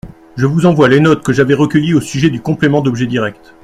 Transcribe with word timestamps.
Je 0.35 0.47
vous 0.47 0.65
envoie 0.65 0.89
les 0.89 0.99
notes 0.99 1.21
que 1.23 1.31
j’avais 1.31 1.53
recueillies 1.53 1.93
au 1.93 2.01
sujet 2.01 2.31
du 2.31 2.41
complément 2.41 2.81
d’objet 2.81 3.05
direct. 3.05 3.53